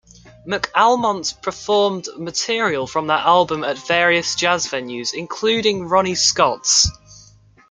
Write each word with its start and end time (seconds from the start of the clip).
McAlmont 0.47 1.43
performed 1.43 2.07
material 2.17 2.87
from 2.87 3.05
that 3.05 3.23
album 3.23 3.63
at 3.63 3.77
various 3.77 4.33
jazz 4.33 4.65
venues 4.65 5.13
including 5.13 5.85
Ronnie 5.89 6.15
Scott's. 6.15 6.89